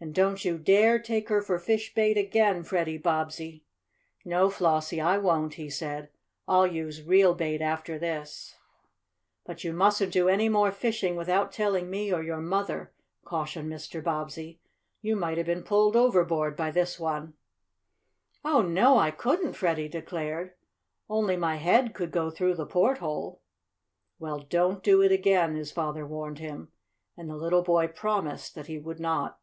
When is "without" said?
11.16-11.50